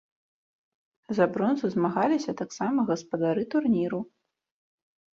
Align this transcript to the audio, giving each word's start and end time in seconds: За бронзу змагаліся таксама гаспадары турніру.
За 1.17 1.27
бронзу 1.35 1.71
змагаліся 1.75 2.31
таксама 2.41 2.89
гаспадары 2.91 3.49
турніру. 3.55 4.05